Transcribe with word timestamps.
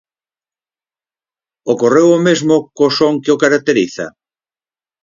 Ocorreu 1.73 2.07
o 2.17 2.23
mesmo 2.27 2.55
co 2.77 2.85
son 2.97 3.13
que 3.23 3.33
o 3.35 3.39
caracteriza? 3.43 4.05